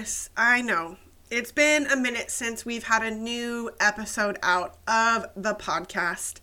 goodness, 0.00 0.30
I 0.34 0.62
know. 0.62 0.96
It's 1.30 1.52
been 1.52 1.86
a 1.86 1.94
minute 1.94 2.30
since 2.30 2.64
we've 2.64 2.84
had 2.84 3.02
a 3.02 3.10
new 3.10 3.70
episode 3.78 4.38
out 4.42 4.78
of 4.88 5.26
the 5.36 5.54
podcast. 5.54 6.40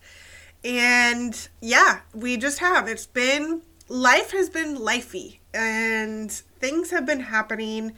And 0.62 1.48
yeah, 1.60 2.02
we 2.14 2.36
just 2.36 2.60
have. 2.60 2.86
It's 2.86 3.06
been, 3.06 3.62
life 3.88 4.30
has 4.30 4.48
been 4.48 4.76
lifey 4.76 5.38
and 5.52 6.30
things 6.30 6.92
have 6.92 7.04
been 7.04 7.18
happening. 7.18 7.96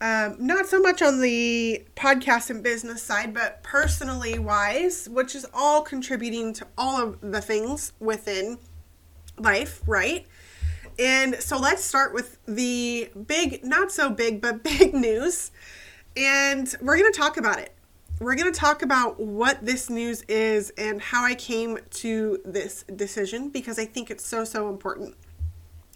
Um, 0.00 0.36
not 0.38 0.68
so 0.68 0.80
much 0.80 1.02
on 1.02 1.20
the 1.20 1.84
podcast 1.96 2.48
and 2.48 2.62
business 2.62 3.02
side, 3.02 3.34
but 3.34 3.62
personally 3.62 4.38
wise, 4.38 5.06
which 5.10 5.34
is 5.34 5.44
all 5.52 5.82
contributing 5.82 6.54
to 6.54 6.66
all 6.78 6.98
of 6.98 7.20
the 7.20 7.42
things 7.42 7.92
within 8.00 8.56
life, 9.36 9.82
right? 9.86 10.26
And 10.98 11.36
so 11.36 11.58
let's 11.58 11.84
start 11.84 12.14
with 12.14 12.38
the 12.46 13.10
big, 13.26 13.64
not 13.64 13.92
so 13.92 14.10
big, 14.10 14.40
but 14.40 14.62
big 14.78 14.94
news. 14.94 15.50
And 16.16 16.74
we're 16.80 16.96
going 16.96 17.12
to 17.12 17.18
talk 17.18 17.36
about 17.36 17.58
it 17.58 17.74
we're 18.20 18.36
going 18.36 18.52
to 18.52 18.58
talk 18.58 18.82
about 18.82 19.18
what 19.18 19.64
this 19.64 19.90
news 19.90 20.22
is 20.22 20.70
and 20.78 21.00
how 21.00 21.24
I 21.24 21.34
came 21.34 21.78
to 21.90 22.40
this 22.44 22.84
decision 22.94 23.48
because 23.48 23.78
I 23.78 23.86
think 23.86 24.10
it's 24.10 24.24
so, 24.24 24.44
so 24.44 24.68
important. 24.68 25.16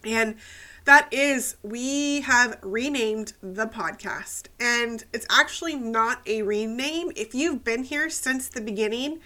And 0.04 0.36
that 0.84 1.12
is, 1.12 1.56
we 1.62 2.22
have 2.22 2.58
renamed 2.62 3.34
the 3.40 3.66
podcast. 3.66 4.46
And 4.58 5.04
it's 5.12 5.26
actually 5.30 5.76
not 5.76 6.20
a 6.26 6.42
rename. 6.42 7.12
If 7.14 7.34
you've 7.34 7.62
been 7.62 7.84
here 7.84 8.10
since 8.10 8.48
the 8.48 8.60
beginning, 8.60 9.20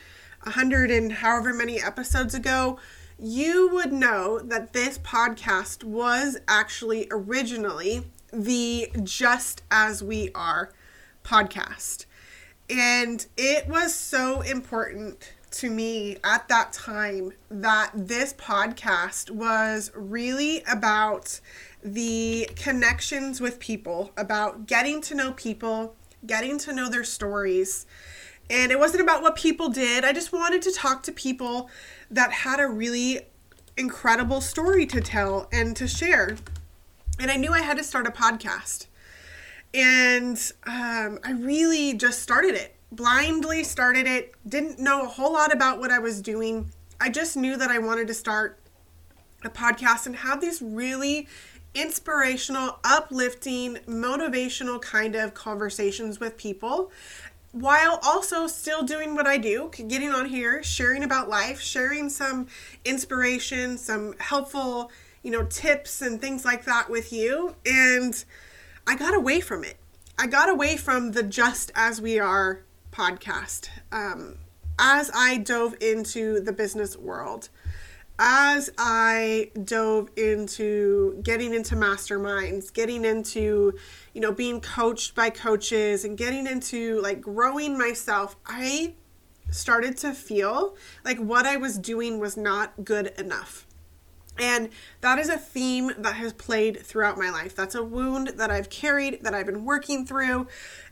a 0.45 0.51
hundred 0.51 0.91
and 0.91 1.13
however 1.13 1.55
many 1.55 1.81
episodes 1.81 2.35
ago, 2.35 2.79
you 3.23 3.69
would 3.69 3.93
know 3.93 4.41
that 4.41 4.73
this 4.73 4.99
podcast 4.99 5.85
was 5.85 6.39
actually 6.49 7.07
originally 7.13 8.03
the 8.33 8.91
Just 9.05 9.63
As 9.71 10.03
We 10.03 10.31
Are 10.35 10.73
podcast. 11.25 12.07
And 12.69 13.25
it 13.37 13.69
was 13.69 13.95
so 13.95 14.41
important 14.41 15.35
to 15.53 15.71
me 15.71 16.17
at 16.25 16.49
that 16.49 16.73
time 16.73 17.33
that 17.49 17.93
this 17.95 18.33
podcast 18.33 19.31
was 19.31 19.93
really 19.95 20.65
about 20.69 21.39
the 21.85 22.49
connections 22.57 23.41
with 23.41 23.61
people, 23.61 24.11
about 24.17 24.67
getting 24.67 25.01
to 25.03 25.15
know 25.15 25.33
people, 25.33 25.95
getting 26.27 26.59
to 26.59 26.73
know 26.73 26.89
their 26.89 27.05
stories. 27.05 27.87
And 28.51 28.73
it 28.73 28.79
wasn't 28.79 29.03
about 29.03 29.23
what 29.23 29.37
people 29.37 29.69
did. 29.69 30.05
I 30.05 30.13
just 30.13 30.33
wanted 30.33 30.63
to 30.63 30.73
talk 30.73 31.05
to 31.05 31.13
people 31.13 31.71
that 32.13 32.31
had 32.31 32.61
a 32.61 32.69
really 32.69 33.21
incredible 33.77 34.41
story 34.41 34.87
to 34.87 35.01
tell 35.01 35.49
and 35.51 35.75
to 35.77 35.89
share. 35.89 36.37
And 37.19 37.31
I 37.31 37.37
knew 37.37 37.53
I 37.53 37.63
had 37.63 37.79
to 37.79 37.85
start 37.85 38.07
a 38.07 38.11
podcast. 38.11 38.87
And 39.75 40.37
um, 40.67 41.19
I 41.25 41.33
really 41.33 41.95
just 41.95 42.21
started 42.21 42.55
it, 42.55 42.77
blindly 42.91 43.65
started 43.65 44.07
it, 44.07 44.35
didn't 44.47 44.79
know 44.79 45.05
a 45.05 45.09
whole 45.09 45.33
lot 45.33 45.53
about 45.53 45.79
what 45.79 45.91
I 45.91 45.99
was 45.99 46.21
doing. 46.21 46.71
I 47.01 47.09
just 47.09 47.37
knew 47.37 47.57
that 47.57 47.71
I 47.71 47.79
wanted 47.79 48.07
to 48.09 48.15
start 48.15 48.59
a 49.45 49.49
podcast 49.49 50.07
and 50.07 50.17
have 50.17 50.41
these 50.41 50.61
really 50.61 51.27
inspirational, 51.75 52.79
uplifting, 52.85 53.77
motivational 53.89 54.81
kind 54.81 55.15
of 55.15 55.33
conversations 55.33 56.21
with 56.21 56.37
people 56.37 56.93
while 57.53 58.01
also 58.03 58.47
still 58.47 58.83
doing 58.83 59.15
what 59.15 59.27
I 59.27 59.39
do, 59.39 59.71
getting 59.87 60.11
on 60.11 60.27
here, 60.27 60.63
sharing 60.63 61.05
about 61.05 61.29
life, 61.29 61.61
sharing 61.61 62.09
some 62.09 62.49
inspiration, 62.85 63.79
some 63.79 64.15
helpful, 64.19 64.91
you 65.23 65.31
know, 65.31 65.45
tips 65.45 66.01
and 66.01 66.21
things 66.21 66.45
like 66.45 66.65
that 66.65 66.91
with 66.91 67.13
you. 67.13 67.55
And 67.67 68.25
I 68.87 68.97
got 68.97 69.15
away 69.15 69.41
from 69.41 69.65
it. 69.65 69.77
I 70.19 70.27
got 70.27 70.49
away 70.49 70.77
from 70.77 71.13
the 71.13 71.23
Just 71.23 71.71
As 71.75 72.01
We 72.01 72.19
Are 72.19 72.65
podcast. 72.91 73.69
Um, 73.93 74.39
as 74.79 75.11
I 75.15 75.37
dove 75.37 75.75
into 75.81 76.41
the 76.41 76.53
business 76.53 76.97
world, 76.97 77.51
as 78.19 78.71
I 78.79 79.51
dove 79.65 80.11
into 80.17 81.21
getting 81.23 81.55
into 81.55 81.75
masterminds, 81.75 82.73
getting 82.73 83.05
into, 83.05 83.75
you 84.13 84.21
know, 84.21 84.33
being 84.33 84.61
coached 84.61 85.15
by 85.15 85.31
coaches 85.31 86.05
and 86.05 86.17
getting 86.17 86.47
into 86.47 87.01
like 87.01 87.21
growing 87.21 87.79
myself, 87.79 88.37
I 88.47 88.95
started 89.51 89.97
to 89.99 90.13
feel 90.13 90.77
like 91.05 91.19
what 91.19 91.47
I 91.47 91.57
was 91.57 91.79
doing 91.79 92.19
was 92.19 92.37
not 92.37 92.85
good 92.85 93.09
enough. 93.19 93.67
And 94.39 94.71
that 95.03 95.19
is 95.19 95.29
a 95.29 95.37
theme 95.37 95.93
that 95.99 96.15
has 96.15 96.33
played 96.33 96.81
throughout 96.81 97.19
my 97.19 97.31
life. 97.31 97.55
That's 97.55 97.75
a 97.75 97.83
wound 97.83 98.29
that 98.37 98.51
I've 98.51 98.71
carried, 98.71 99.23
that 99.25 99.35
I've 99.35 99.47
been 99.47 99.65
working 99.65 100.07
through. 100.07 100.47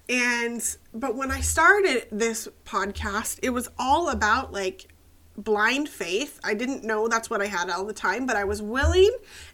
And, 0.09 0.77
but 0.93 1.17
when 1.17 1.31
I 1.31 1.41
started 1.41 2.07
this 2.13 2.49
podcast, 2.67 3.39
it 3.43 3.51
was 3.51 3.69
all 3.79 4.11
about 4.11 4.53
like 4.53 4.93
blind 5.37 5.89
faith. 5.89 6.39
I 6.45 6.55
didn't 6.55 6.85
know 6.85 7.09
that's 7.09 7.31
what 7.31 7.41
I 7.41 7.47
had 7.47 7.71
all 7.71 7.85
the 7.85 7.93
time, 7.93 8.27
but 8.27 8.37
I 8.37 8.45
was 8.45 8.61
willing 8.61 9.11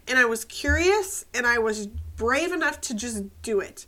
and 0.07 0.17
I 0.17 0.25
was 0.25 0.45
curious 0.45 1.25
and 1.33 1.47
I 1.47 1.57
was 1.59 1.87
brave 1.87 2.51
enough 2.51 2.81
to 2.81 2.93
just 2.93 3.23
do 3.41 3.59
it. 3.59 3.85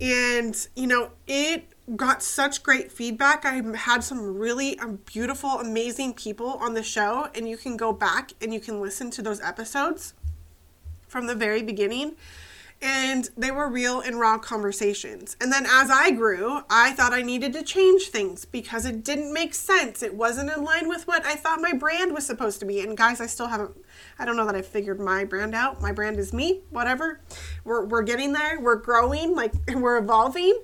And, 0.00 0.54
you 0.74 0.86
know, 0.86 1.10
it 1.26 1.68
got 1.94 2.22
such 2.22 2.62
great 2.62 2.90
feedback. 2.90 3.44
I 3.44 3.62
had 3.76 4.02
some 4.02 4.36
really 4.36 4.78
um, 4.78 4.98
beautiful, 5.06 5.60
amazing 5.60 6.14
people 6.14 6.58
on 6.60 6.74
the 6.74 6.82
show, 6.82 7.28
and 7.34 7.48
you 7.48 7.56
can 7.56 7.76
go 7.76 7.92
back 7.92 8.32
and 8.40 8.52
you 8.52 8.60
can 8.60 8.80
listen 8.80 9.10
to 9.12 9.22
those 9.22 9.40
episodes 9.40 10.14
from 11.06 11.26
the 11.26 11.34
very 11.34 11.62
beginning. 11.62 12.16
And 12.82 13.30
they 13.38 13.50
were 13.50 13.70
real 13.70 14.00
and 14.00 14.20
raw 14.20 14.36
conversations. 14.36 15.34
And 15.40 15.50
then 15.50 15.64
as 15.66 15.90
I 15.90 16.10
grew, 16.10 16.60
I 16.68 16.92
thought 16.92 17.14
I 17.14 17.22
needed 17.22 17.54
to 17.54 17.62
change 17.62 18.08
things 18.08 18.44
because 18.44 18.84
it 18.84 19.02
didn't 19.02 19.32
make 19.32 19.54
sense. 19.54 20.02
It 20.02 20.14
wasn't 20.14 20.50
in 20.50 20.62
line 20.62 20.86
with 20.86 21.06
what 21.06 21.24
I 21.24 21.36
thought 21.36 21.60
my 21.62 21.72
brand 21.72 22.12
was 22.12 22.26
supposed 22.26 22.60
to 22.60 22.66
be. 22.66 22.80
And 22.80 22.96
guys, 22.96 23.20
I 23.20 23.26
still 23.26 23.46
haven't, 23.46 23.72
I 24.18 24.26
don't 24.26 24.36
know 24.36 24.44
that 24.44 24.54
I 24.54 24.60
figured 24.60 25.00
my 25.00 25.24
brand 25.24 25.54
out. 25.54 25.80
My 25.80 25.90
brand 25.90 26.18
is 26.18 26.34
me, 26.34 26.60
whatever. 26.68 27.20
We're, 27.64 27.86
we're 27.86 28.02
getting 28.02 28.34
there. 28.34 28.60
We're 28.60 28.76
growing, 28.76 29.34
like, 29.34 29.54
we're 29.74 29.96
evolving. 29.96 30.62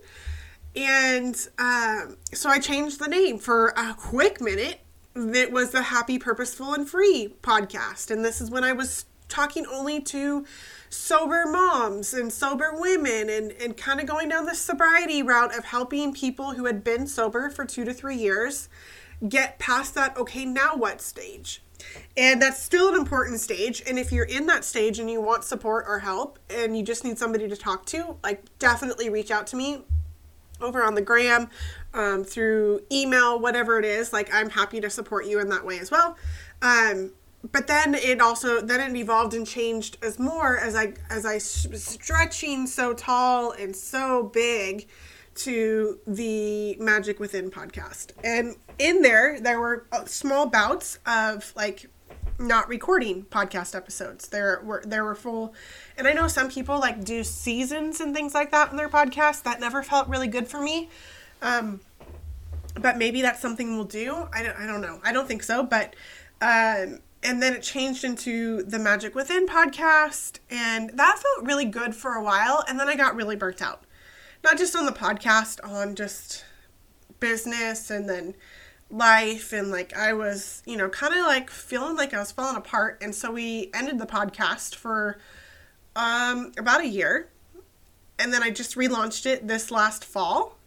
And 0.76 1.36
um, 1.58 2.16
so 2.32 2.48
I 2.48 2.58
changed 2.58 2.98
the 2.98 3.08
name 3.08 3.38
for 3.38 3.68
a 3.68 3.94
quick 3.94 4.40
minute. 4.40 4.80
It 5.14 5.52
was 5.52 5.70
the 5.70 5.82
Happy, 5.82 6.18
Purposeful, 6.18 6.72
and 6.72 6.88
Free 6.88 7.34
podcast. 7.42 8.10
And 8.10 8.24
this 8.24 8.40
is 8.40 8.50
when 8.50 8.64
I 8.64 8.72
was 8.72 9.04
talking 9.32 9.66
only 9.66 10.00
to 10.00 10.44
sober 10.88 11.46
moms 11.46 12.12
and 12.12 12.32
sober 12.32 12.72
women 12.74 13.30
and, 13.30 13.52
and 13.52 13.76
kind 13.76 13.98
of 13.98 14.06
going 14.06 14.28
down 14.28 14.44
the 14.44 14.54
sobriety 14.54 15.22
route 15.22 15.56
of 15.56 15.64
helping 15.64 16.12
people 16.12 16.52
who 16.52 16.66
had 16.66 16.84
been 16.84 17.06
sober 17.06 17.48
for 17.48 17.64
two 17.64 17.84
to 17.84 17.94
three 17.94 18.16
years 18.16 18.68
get 19.28 19.58
past 19.58 19.94
that, 19.94 20.16
okay, 20.16 20.44
now 20.44 20.76
what 20.76 21.00
stage? 21.00 21.62
And 22.16 22.40
that's 22.42 22.62
still 22.62 22.90
an 22.90 22.94
important 22.94 23.40
stage. 23.40 23.82
And 23.88 23.98
if 23.98 24.12
you're 24.12 24.26
in 24.26 24.46
that 24.46 24.64
stage 24.64 24.98
and 24.98 25.10
you 25.10 25.20
want 25.20 25.44
support 25.44 25.86
or 25.88 26.00
help 26.00 26.38
and 26.50 26.76
you 26.76 26.82
just 26.82 27.02
need 27.02 27.18
somebody 27.18 27.48
to 27.48 27.56
talk 27.56 27.86
to, 27.86 28.16
like 28.22 28.44
definitely 28.58 29.08
reach 29.08 29.30
out 29.30 29.46
to 29.48 29.56
me 29.56 29.84
over 30.60 30.82
on 30.84 30.94
the 30.94 31.00
gram, 31.00 31.48
um, 31.94 32.24
through 32.24 32.80
email, 32.90 33.38
whatever 33.38 33.78
it 33.78 33.84
is. 33.84 34.12
Like, 34.12 34.32
I'm 34.32 34.50
happy 34.50 34.80
to 34.80 34.90
support 34.90 35.26
you 35.26 35.40
in 35.40 35.48
that 35.48 35.64
way 35.64 35.78
as 35.78 35.90
well. 35.90 36.16
Um, 36.60 37.12
but 37.50 37.66
then 37.66 37.94
it 37.94 38.20
also 38.20 38.60
then 38.60 38.80
it 38.80 38.96
evolved 38.96 39.34
and 39.34 39.46
changed 39.46 39.98
as 40.02 40.18
more 40.18 40.56
as 40.58 40.76
I 40.76 40.94
as 41.10 41.26
I 41.26 41.38
stretching 41.38 42.66
so 42.66 42.94
tall 42.94 43.50
and 43.52 43.74
so 43.74 44.24
big 44.24 44.86
to 45.34 45.98
the 46.06 46.76
Magic 46.78 47.18
Within 47.18 47.50
podcast. 47.50 48.12
And 48.22 48.56
in 48.78 49.02
there, 49.02 49.40
there 49.40 49.58
were 49.58 49.86
uh, 49.90 50.04
small 50.04 50.46
bouts 50.46 50.98
of 51.06 51.52
like 51.56 51.86
not 52.38 52.68
recording 52.68 53.24
podcast 53.24 53.74
episodes. 53.74 54.28
There 54.28 54.60
were 54.64 54.82
there 54.86 55.04
were 55.04 55.14
full 55.14 55.54
and 55.96 56.06
I 56.06 56.12
know 56.12 56.28
some 56.28 56.48
people 56.48 56.78
like 56.78 57.04
do 57.04 57.24
seasons 57.24 58.00
and 58.00 58.14
things 58.14 58.34
like 58.34 58.52
that 58.52 58.70
in 58.70 58.76
their 58.76 58.88
podcast. 58.88 59.42
That 59.42 59.58
never 59.58 59.82
felt 59.82 60.08
really 60.08 60.28
good 60.28 60.46
for 60.46 60.60
me. 60.60 60.90
Um, 61.40 61.80
but 62.80 62.96
maybe 62.96 63.20
that's 63.22 63.40
something 63.40 63.74
we'll 63.74 63.84
do. 63.84 64.28
I 64.32 64.42
don't, 64.42 64.56
I 64.56 64.66
don't 64.66 64.80
know. 64.80 65.00
I 65.04 65.12
don't 65.12 65.26
think 65.26 65.42
so. 65.42 65.62
But 65.62 65.94
um, 66.40 67.00
and 67.22 67.42
then 67.42 67.54
it 67.54 67.62
changed 67.62 68.04
into 68.04 68.62
the 68.62 68.78
Magic 68.78 69.14
Within 69.14 69.46
podcast, 69.46 70.40
and 70.50 70.90
that 70.94 71.18
felt 71.18 71.46
really 71.46 71.64
good 71.64 71.94
for 71.94 72.14
a 72.14 72.22
while. 72.22 72.64
And 72.68 72.78
then 72.78 72.88
I 72.88 72.96
got 72.96 73.14
really 73.14 73.36
burnt 73.36 73.62
out, 73.62 73.84
not 74.42 74.58
just 74.58 74.74
on 74.74 74.86
the 74.86 74.92
podcast, 74.92 75.60
on 75.62 75.94
just 75.94 76.44
business, 77.20 77.90
and 77.90 78.08
then 78.08 78.34
life 78.92 79.52
and 79.52 79.70
like 79.70 79.96
I 79.96 80.12
was, 80.12 80.62
you 80.66 80.76
know, 80.76 80.88
kind 80.88 81.14
of 81.14 81.20
like 81.20 81.50
feeling 81.50 81.96
like 81.96 82.12
I 82.12 82.18
was 82.18 82.30
falling 82.30 82.56
apart 82.56 82.98
and 83.00 83.14
so 83.14 83.32
we 83.32 83.70
ended 83.72 83.98
the 83.98 84.06
podcast 84.06 84.74
for 84.74 85.18
um 85.96 86.52
about 86.58 86.82
a 86.82 86.86
year. 86.86 87.28
And 88.18 88.32
then 88.32 88.42
I 88.42 88.50
just 88.50 88.76
relaunched 88.76 89.26
it 89.26 89.48
this 89.48 89.70
last 89.70 90.04
fall. 90.04 90.58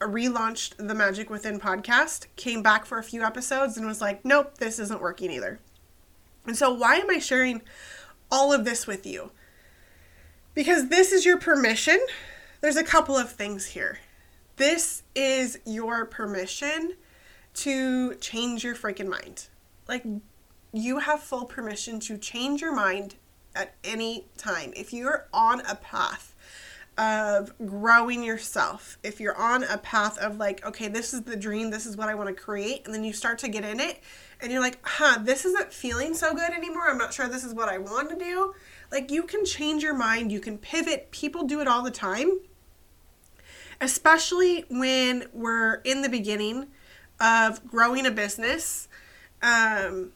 Relaunched 0.00 0.76
the 0.76 0.94
Magic 0.94 1.30
Within 1.30 1.58
podcast, 1.58 2.26
came 2.36 2.62
back 2.62 2.84
for 2.84 2.98
a 2.98 3.02
few 3.02 3.22
episodes 3.22 3.76
and 3.76 3.86
was 3.86 4.00
like, 4.00 4.24
"Nope, 4.24 4.58
this 4.58 4.78
isn't 4.78 5.00
working 5.00 5.30
either." 5.30 5.58
And 6.46 6.56
so 6.56 6.72
why 6.72 6.96
am 6.96 7.10
I 7.10 7.18
sharing 7.18 7.62
all 8.30 8.52
of 8.52 8.64
this 8.64 8.86
with 8.86 9.06
you? 9.06 9.32
Because 10.54 10.88
this 10.88 11.12
is 11.12 11.24
your 11.24 11.38
permission. 11.38 11.98
There's 12.60 12.76
a 12.76 12.84
couple 12.84 13.16
of 13.16 13.32
things 13.32 13.66
here. 13.66 13.98
This 14.56 15.02
is 15.14 15.58
your 15.64 16.04
permission 16.04 16.94
to 17.54 18.14
change 18.16 18.64
your 18.64 18.74
freaking 18.74 19.08
mind. 19.08 19.48
Like, 19.88 20.04
you 20.72 21.00
have 21.00 21.20
full 21.20 21.44
permission 21.44 22.00
to 22.00 22.16
change 22.16 22.60
your 22.60 22.74
mind 22.74 23.16
at 23.54 23.74
any 23.84 24.26
time. 24.36 24.72
If 24.76 24.92
you're 24.92 25.28
on 25.32 25.60
a 25.66 25.74
path 25.74 26.34
of 26.98 27.52
growing 27.66 28.22
yourself, 28.22 28.98
if 29.02 29.20
you're 29.20 29.36
on 29.36 29.64
a 29.64 29.78
path 29.78 30.18
of 30.18 30.36
like, 30.36 30.64
okay, 30.66 30.88
this 30.88 31.14
is 31.14 31.22
the 31.22 31.36
dream, 31.36 31.70
this 31.70 31.86
is 31.86 31.96
what 31.96 32.08
I 32.08 32.14
want 32.14 32.28
to 32.28 32.34
create, 32.34 32.82
and 32.84 32.94
then 32.94 33.04
you 33.04 33.12
start 33.12 33.38
to 33.40 33.48
get 33.48 33.64
in 33.64 33.80
it 33.80 34.00
and 34.42 34.50
you're 34.50 34.60
like, 34.60 34.78
huh, 34.82 35.20
this 35.22 35.44
isn't 35.44 35.72
feeling 35.72 36.14
so 36.14 36.34
good 36.34 36.52
anymore. 36.52 36.90
I'm 36.90 36.98
not 36.98 37.14
sure 37.14 37.28
this 37.28 37.44
is 37.44 37.54
what 37.54 37.68
I 37.68 37.78
want 37.78 38.10
to 38.10 38.16
do. 38.16 38.54
Like, 38.90 39.10
you 39.10 39.22
can 39.22 39.44
change 39.44 39.82
your 39.82 39.94
mind, 39.94 40.32
you 40.32 40.40
can 40.40 40.58
pivot. 40.58 41.10
People 41.12 41.44
do 41.44 41.60
it 41.60 41.68
all 41.68 41.82
the 41.82 41.90
time, 41.92 42.40
especially 43.80 44.64
when 44.68 45.26
we're 45.32 45.76
in 45.76 46.02
the 46.02 46.08
beginning 46.08 46.66
of 47.20 47.66
growing 47.68 48.04
a 48.04 48.10
business. 48.10 48.88
Um, 49.42 50.12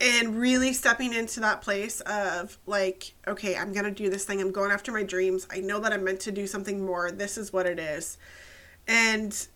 and 0.00 0.36
really 0.38 0.72
stepping 0.72 1.14
into 1.14 1.40
that 1.40 1.62
place 1.62 2.00
of 2.00 2.58
like 2.66 3.14
okay 3.28 3.56
i'm 3.56 3.72
gonna 3.72 3.92
do 3.92 4.10
this 4.10 4.24
thing 4.24 4.40
i'm 4.40 4.50
going 4.50 4.72
after 4.72 4.90
my 4.90 5.04
dreams 5.04 5.46
i 5.50 5.60
know 5.60 5.78
that 5.78 5.92
i'm 5.92 6.02
meant 6.02 6.18
to 6.18 6.32
do 6.32 6.48
something 6.48 6.84
more 6.84 7.12
this 7.12 7.38
is 7.38 7.52
what 7.52 7.64
it 7.64 7.78
is 7.78 8.18
and 8.88 9.46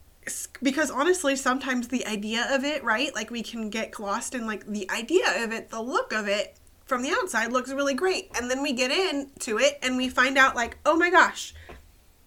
because 0.63 0.91
honestly 0.91 1.37
sometimes 1.37 1.89
the 1.89 2.07
idea 2.07 2.47
of 2.51 2.65
it 2.65 2.83
right 2.83 3.15
like 3.15 3.31
we 3.31 3.43
can 3.43 3.71
get 3.71 3.99
lost 3.99 4.35
in 4.35 4.47
like 4.47 4.67
the 4.67 4.91
idea 4.91 5.45
of 5.45 5.53
it 5.53 5.71
the 5.71 5.81
look 5.81 6.13
of 6.13 6.27
it 6.29 6.57
from 6.85 7.03
the 7.03 7.11
outside 7.11 7.53
looks 7.53 7.71
really 7.71 7.95
great 7.95 8.31
and 8.37 8.51
then 8.51 8.63
we 8.63 8.73
get 8.73 8.91
into 8.91 9.59
it 9.59 9.79
and 9.83 9.97
we 9.97 10.09
find 10.09 10.39
out 10.39 10.57
like 10.57 10.79
oh 10.87 10.97
my 10.97 11.11
gosh 11.11 11.55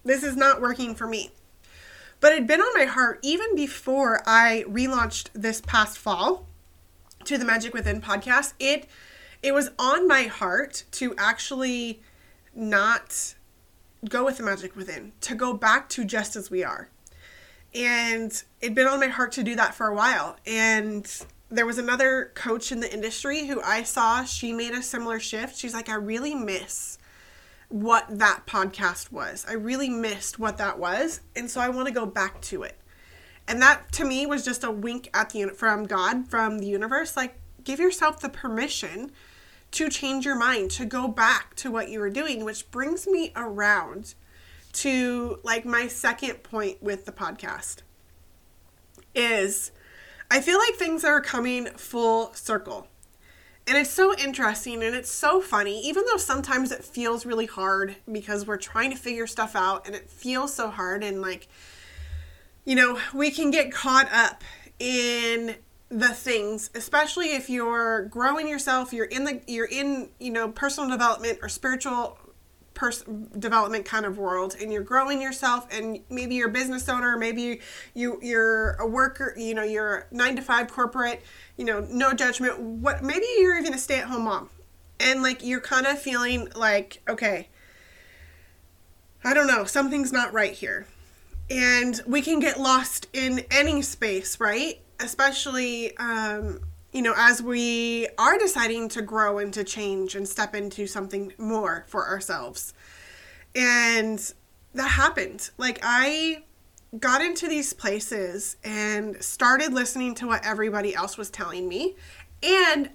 this 0.03 0.23
is 0.23 0.35
not 0.35 0.61
working 0.61 0.95
for 0.95 1.07
me 1.07 1.31
but 2.19 2.31
it'd 2.31 2.47
been 2.47 2.61
on 2.61 2.73
my 2.77 2.85
heart 2.85 3.19
even 3.21 3.55
before 3.55 4.21
i 4.25 4.63
relaunched 4.67 5.29
this 5.33 5.61
past 5.61 5.97
fall 5.97 6.45
to 7.25 7.37
the 7.37 7.45
Magic 7.45 7.73
Within 7.73 8.01
podcast, 8.01 8.53
it 8.59 8.87
it 9.41 9.53
was 9.53 9.71
on 9.79 10.07
my 10.07 10.23
heart 10.23 10.83
to 10.91 11.15
actually 11.17 12.01
not 12.53 13.35
go 14.07 14.25
with 14.25 14.37
the 14.37 14.43
Magic 14.43 14.75
Within, 14.75 15.13
to 15.21 15.35
go 15.35 15.53
back 15.53 15.89
to 15.89 16.05
just 16.05 16.35
as 16.35 16.51
we 16.51 16.63
are. 16.63 16.89
And 17.73 18.43
it'd 18.59 18.75
been 18.75 18.87
on 18.87 18.99
my 18.99 19.07
heart 19.07 19.31
to 19.33 19.43
do 19.43 19.55
that 19.55 19.73
for 19.73 19.87
a 19.87 19.95
while. 19.95 20.37
And 20.45 21.09
there 21.49 21.65
was 21.65 21.77
another 21.77 22.31
coach 22.33 22.71
in 22.71 22.79
the 22.79 22.91
industry 22.91 23.47
who 23.47 23.61
I 23.61 23.83
saw, 23.83 24.23
she 24.23 24.53
made 24.53 24.73
a 24.73 24.81
similar 24.81 25.19
shift. 25.19 25.57
She's 25.57 25.73
like, 25.73 25.89
I 25.89 25.95
really 25.95 26.35
miss 26.35 26.97
what 27.69 28.05
that 28.19 28.45
podcast 28.45 29.11
was. 29.11 29.45
I 29.47 29.53
really 29.53 29.89
missed 29.89 30.39
what 30.39 30.57
that 30.57 30.79
was. 30.79 31.21
And 31.35 31.49
so 31.49 31.61
I 31.61 31.69
want 31.69 31.87
to 31.87 31.93
go 31.93 32.05
back 32.05 32.41
to 32.43 32.63
it. 32.63 32.77
And 33.47 33.61
that 33.61 33.91
to 33.93 34.05
me 34.05 34.25
was 34.25 34.45
just 34.45 34.63
a 34.63 34.71
wink 34.71 35.09
at 35.13 35.31
the 35.31 35.47
from 35.49 35.85
God, 35.85 36.27
from 36.29 36.59
the 36.59 36.67
universe. 36.67 37.17
Like, 37.17 37.35
give 37.63 37.79
yourself 37.79 38.19
the 38.19 38.29
permission 38.29 39.11
to 39.71 39.89
change 39.89 40.25
your 40.25 40.37
mind, 40.37 40.71
to 40.71 40.85
go 40.85 41.07
back 41.07 41.55
to 41.55 41.71
what 41.71 41.89
you 41.89 41.99
were 41.99 42.09
doing, 42.09 42.43
which 42.43 42.69
brings 42.71 43.07
me 43.07 43.31
around 43.35 44.15
to 44.73 45.39
like 45.43 45.65
my 45.65 45.87
second 45.87 46.43
point 46.43 46.81
with 46.81 47.05
the 47.05 47.11
podcast 47.11 47.77
is 49.13 49.71
I 50.29 50.41
feel 50.41 50.57
like 50.57 50.75
things 50.75 51.03
are 51.03 51.21
coming 51.21 51.65
full 51.65 52.33
circle. 52.33 52.87
And 53.67 53.77
it's 53.77 53.91
so 53.91 54.17
interesting 54.17 54.81
and 54.81 54.95
it's 54.95 55.11
so 55.11 55.39
funny, 55.39 55.81
even 55.87 56.03
though 56.09 56.17
sometimes 56.17 56.71
it 56.71 56.83
feels 56.83 57.25
really 57.25 57.45
hard 57.45 57.95
because 58.11 58.47
we're 58.47 58.57
trying 58.57 58.89
to 58.91 58.97
figure 58.97 59.27
stuff 59.27 59.55
out 59.55 59.85
and 59.85 59.95
it 59.95 60.09
feels 60.09 60.53
so 60.53 60.69
hard 60.69 61.03
and 61.03 61.21
like 61.21 61.47
you 62.65 62.75
know, 62.75 62.99
we 63.13 63.31
can 63.31 63.51
get 63.51 63.71
caught 63.71 64.11
up 64.13 64.43
in 64.79 65.55
the 65.89 66.09
things, 66.09 66.69
especially 66.75 67.33
if 67.33 67.49
you're 67.49 68.05
growing 68.05 68.47
yourself, 68.47 68.93
you're 68.93 69.05
in 69.05 69.25
the 69.25 69.41
you're 69.47 69.65
in, 69.65 70.09
you 70.19 70.31
know, 70.31 70.49
personal 70.49 70.89
development 70.89 71.39
or 71.41 71.49
spiritual 71.49 72.17
person 72.73 73.29
development 73.37 73.85
kind 73.85 74.05
of 74.05 74.17
world 74.17 74.55
and 74.61 74.71
you're 74.71 74.83
growing 74.83 75.21
yourself 75.21 75.67
and 75.71 75.99
maybe 76.09 76.35
you're 76.35 76.49
a 76.49 76.51
business 76.51 76.87
owner 76.87 77.17
maybe 77.17 77.59
you 77.93 78.17
you're 78.21 78.73
a 78.73 78.87
worker 78.87 79.33
you 79.37 79.53
know 79.53 79.63
you're 79.63 80.07
9 80.11 80.37
to 80.37 80.41
5 80.41 80.67
corporate 80.69 81.21
you 81.57 81.65
know 81.65 81.85
no 81.89 82.13
judgment 82.13 82.57
what 82.59 83.03
maybe 83.03 83.25
you're 83.39 83.57
even 83.57 83.73
a 83.73 83.77
stay-at-home 83.77 84.23
mom 84.23 84.49
and 84.99 85.21
like 85.21 85.43
you're 85.43 85.61
kind 85.61 85.85
of 85.85 85.99
feeling 85.99 86.47
like 86.55 87.01
okay 87.09 87.49
I 89.23 89.33
don't 89.33 89.47
know 89.47 89.65
something's 89.65 90.13
not 90.13 90.31
right 90.33 90.53
here 90.53 90.87
and 91.51 91.99
we 92.07 92.21
can 92.21 92.39
get 92.39 92.59
lost 92.59 93.07
in 93.11 93.43
any 93.51 93.81
space, 93.81 94.39
right? 94.39 94.79
Especially, 95.01 95.95
um, 95.97 96.61
you 96.91 97.01
know, 97.01 97.13
as 97.15 97.41
we 97.41 98.07
are 98.17 98.37
deciding 98.37 98.89
to 98.89 99.01
grow 99.01 99.37
and 99.37 99.53
to 99.53 99.63
change 99.63 100.15
and 100.15 100.27
step 100.27 100.55
into 100.55 100.87
something 100.87 101.33
more 101.37 101.85
for 101.87 102.07
ourselves. 102.07 102.73
And 103.55 104.33
that 104.73 104.89
happened. 104.89 105.49
Like, 105.57 105.79
I 105.83 106.43
got 106.99 107.21
into 107.21 107.47
these 107.47 107.73
places 107.73 108.57
and 108.63 109.21
started 109.23 109.73
listening 109.73 110.15
to 110.15 110.27
what 110.27 110.45
everybody 110.45 110.93
else 110.93 111.17
was 111.17 111.29
telling 111.29 111.67
me. 111.67 111.95
And 112.43 112.89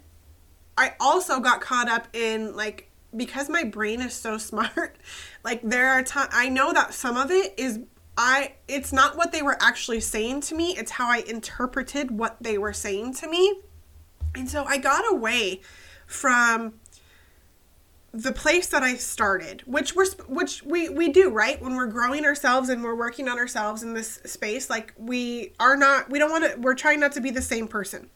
I 0.76 0.94
also 1.00 1.40
got 1.40 1.60
caught 1.60 1.88
up 1.88 2.08
in 2.12 2.54
like 2.54 2.90
because 3.16 3.48
my 3.48 3.64
brain 3.64 4.02
is 4.02 4.12
so 4.12 4.36
smart, 4.38 4.96
like 5.44 5.62
there 5.62 5.88
are 5.90 6.02
times 6.02 6.30
I 6.32 6.48
know 6.48 6.72
that 6.72 6.92
some 6.92 7.16
of 7.16 7.30
it 7.30 7.54
is 7.56 7.80
I 8.18 8.54
it's 8.68 8.92
not 8.92 9.16
what 9.16 9.32
they 9.32 9.42
were 9.42 9.56
actually 9.60 10.00
saying 10.00 10.42
to 10.42 10.54
me, 10.54 10.76
it's 10.76 10.92
how 10.92 11.10
I 11.10 11.18
interpreted 11.18 12.10
what 12.10 12.36
they 12.40 12.58
were 12.58 12.72
saying 12.72 13.14
to 13.14 13.28
me. 13.28 13.60
And 14.36 14.48
so 14.48 14.64
I 14.64 14.78
got 14.78 15.04
away 15.10 15.62
from 16.06 16.74
the 18.12 18.32
place 18.32 18.68
that 18.68 18.82
I 18.82 18.94
started, 18.94 19.62
which 19.66 19.94
we're 19.94 20.06
which 20.28 20.62
we 20.62 20.88
we 20.88 21.10
do, 21.10 21.30
right? 21.30 21.60
When 21.60 21.76
we're 21.76 21.86
growing 21.86 22.24
ourselves 22.24 22.68
and 22.68 22.82
we're 22.82 22.94
working 22.94 23.28
on 23.28 23.38
ourselves 23.38 23.82
in 23.82 23.94
this 23.94 24.20
space, 24.24 24.70
like 24.70 24.94
we 24.96 25.52
are 25.60 25.76
not 25.76 26.10
we 26.10 26.18
don't 26.18 26.30
want 26.30 26.44
to 26.44 26.60
we're 26.60 26.74
trying 26.74 27.00
not 27.00 27.12
to 27.12 27.20
be 27.20 27.30
the 27.30 27.42
same 27.42 27.68
person. 27.68 28.08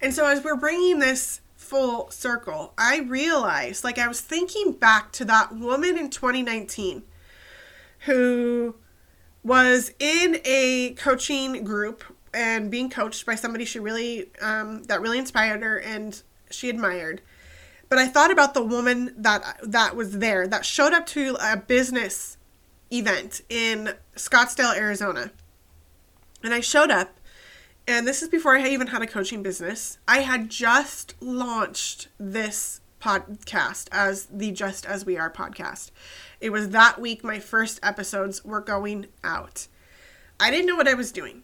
And 0.00 0.14
so 0.14 0.26
as 0.26 0.42
we're 0.42 0.56
bringing 0.56 0.98
this 0.98 1.40
full 1.56 2.10
circle, 2.10 2.72
I 2.76 3.00
realized 3.00 3.84
like 3.84 3.98
I 3.98 4.08
was 4.08 4.20
thinking 4.20 4.72
back 4.72 5.12
to 5.12 5.24
that 5.26 5.54
woman 5.54 5.96
in 5.96 6.10
2019 6.10 7.02
who 8.00 8.76
was 9.44 9.92
in 9.98 10.40
a 10.44 10.94
coaching 10.94 11.62
group 11.62 12.04
and 12.32 12.70
being 12.70 12.90
coached 12.90 13.26
by 13.26 13.34
somebody 13.34 13.64
she 13.64 13.78
really 13.78 14.30
um, 14.40 14.84
that 14.84 15.00
really 15.00 15.18
inspired 15.18 15.62
her 15.62 15.78
and 15.78 16.22
she 16.50 16.68
admired. 16.68 17.20
But 17.88 17.98
i 17.98 18.06
thought 18.06 18.30
about 18.30 18.54
the 18.54 18.62
woman 18.62 19.14
that 19.16 19.58
that 19.62 19.96
was 19.96 20.18
there 20.18 20.46
that 20.46 20.64
showed 20.64 20.92
up 20.92 21.06
to 21.06 21.36
a 21.40 21.56
business 21.56 22.36
event 22.92 23.40
in 23.48 23.94
scottsdale 24.16 24.76
arizona. 24.76 25.30
And 26.42 26.54
i 26.54 26.60
showed 26.60 26.90
up 26.90 27.18
and 27.86 28.06
this 28.06 28.22
is 28.22 28.28
before 28.28 28.56
i 28.56 28.68
even 28.68 28.88
had 28.88 29.02
a 29.02 29.06
coaching 29.06 29.42
business. 29.42 29.98
I 30.06 30.18
had 30.18 30.50
just 30.50 31.14
launched 31.20 32.08
this 32.18 32.80
podcast 33.00 33.88
as 33.92 34.26
the 34.26 34.52
just 34.52 34.84
as 34.84 35.04
we 35.04 35.16
are 35.16 35.30
podcast. 35.30 35.90
It 36.40 36.50
was 36.50 36.70
that 36.70 37.00
week 37.00 37.24
my 37.24 37.38
first 37.38 37.80
episodes 37.82 38.44
were 38.44 38.60
going 38.60 39.06
out. 39.24 39.68
I 40.40 40.50
didn't 40.50 40.66
know 40.66 40.76
what 40.76 40.88
I 40.88 40.94
was 40.94 41.12
doing, 41.12 41.42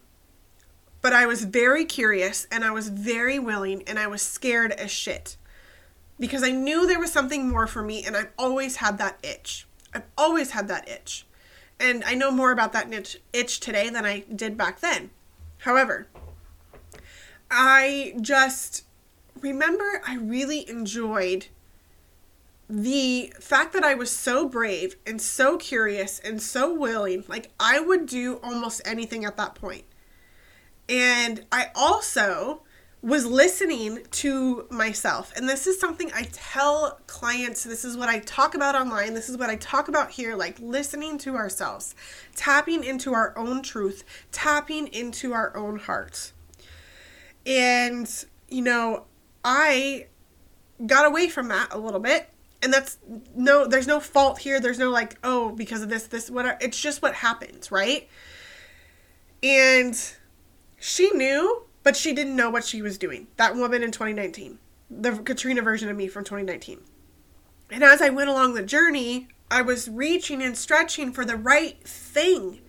but 1.04 1.12
I 1.12 1.26
was 1.26 1.44
very 1.44 1.84
curious 1.84 2.46
and 2.50 2.64
I 2.64 2.70
was 2.70 2.88
very 2.88 3.38
willing 3.38 3.82
and 3.86 3.98
I 3.98 4.06
was 4.06 4.22
scared 4.22 4.72
as 4.72 4.90
shit 4.90 5.36
because 6.18 6.42
I 6.42 6.50
knew 6.50 6.86
there 6.86 6.98
was 6.98 7.12
something 7.12 7.46
more 7.46 7.66
for 7.66 7.82
me 7.82 8.02
and 8.06 8.16
I've 8.16 8.32
always 8.38 8.76
had 8.76 8.96
that 8.96 9.18
itch. 9.22 9.66
I've 9.92 10.06
always 10.16 10.52
had 10.52 10.66
that 10.68 10.88
itch. 10.88 11.26
And 11.78 12.02
I 12.04 12.14
know 12.14 12.30
more 12.30 12.52
about 12.52 12.72
that 12.72 12.90
itch, 12.90 13.18
itch 13.34 13.60
today 13.60 13.90
than 13.90 14.06
I 14.06 14.20
did 14.34 14.56
back 14.56 14.80
then. 14.80 15.10
However, 15.58 16.06
I 17.50 18.14
just 18.22 18.86
remember 19.38 20.00
I 20.08 20.16
really 20.16 20.66
enjoyed 20.70 21.48
the 22.66 23.30
fact 23.38 23.74
that 23.74 23.84
I 23.84 23.92
was 23.92 24.10
so 24.10 24.48
brave 24.48 24.96
and 25.06 25.20
so 25.20 25.58
curious 25.58 26.18
and 26.18 26.40
so 26.40 26.72
willing, 26.72 27.24
like 27.28 27.50
I 27.60 27.78
would 27.78 28.06
do 28.06 28.40
almost 28.42 28.80
anything 28.86 29.26
at 29.26 29.36
that 29.36 29.54
point. 29.54 29.84
And 30.88 31.44
I 31.50 31.70
also 31.74 32.62
was 33.00 33.26
listening 33.26 34.00
to 34.10 34.66
myself. 34.70 35.30
And 35.36 35.46
this 35.46 35.66
is 35.66 35.78
something 35.78 36.10
I 36.14 36.26
tell 36.32 36.98
clients, 37.06 37.62
this 37.64 37.84
is 37.84 37.98
what 37.98 38.08
I 38.08 38.20
talk 38.20 38.54
about 38.54 38.74
online, 38.74 39.12
this 39.12 39.28
is 39.28 39.36
what 39.36 39.50
I 39.50 39.56
talk 39.56 39.88
about 39.88 40.10
here 40.10 40.34
like 40.34 40.58
listening 40.58 41.18
to 41.18 41.36
ourselves, 41.36 41.94
tapping 42.34 42.82
into 42.82 43.12
our 43.12 43.36
own 43.36 43.62
truth, 43.62 44.04
tapping 44.32 44.86
into 44.88 45.34
our 45.34 45.54
own 45.54 45.78
hearts. 45.78 46.32
And, 47.44 48.10
you 48.48 48.62
know, 48.62 49.04
I 49.44 50.06
got 50.86 51.06
away 51.06 51.28
from 51.28 51.48
that 51.48 51.74
a 51.74 51.78
little 51.78 52.00
bit 52.00 52.30
And 52.64 52.72
that's 52.72 52.96
no, 53.34 53.66
there's 53.66 53.86
no 53.86 54.00
fault 54.00 54.38
here. 54.38 54.58
There's 54.58 54.78
no 54.78 54.88
like, 54.88 55.18
oh, 55.22 55.50
because 55.50 55.82
of 55.82 55.90
this, 55.90 56.06
this, 56.06 56.30
whatever. 56.30 56.56
It's 56.62 56.80
just 56.80 57.02
what 57.02 57.14
happens, 57.14 57.70
right? 57.70 58.08
And 59.42 59.94
she 60.84 61.10
knew, 61.12 61.62
but 61.82 61.96
she 61.96 62.12
didn't 62.12 62.36
know 62.36 62.50
what 62.50 62.62
she 62.62 62.82
was 62.82 62.98
doing. 62.98 63.26
That 63.38 63.56
woman 63.56 63.82
in 63.82 63.90
2019, 63.90 64.58
the 64.90 65.12
Katrina 65.12 65.62
version 65.62 65.88
of 65.88 65.96
me 65.96 66.08
from 66.08 66.24
2019. 66.24 66.78
And 67.70 67.82
as 67.82 68.02
I 68.02 68.10
went 68.10 68.28
along 68.28 68.52
the 68.52 68.62
journey, 68.62 69.28
I 69.50 69.62
was 69.62 69.88
reaching 69.88 70.42
and 70.42 70.54
stretching 70.54 71.10
for 71.10 71.24
the 71.24 71.36
right 71.36 71.82
thing 71.88 72.60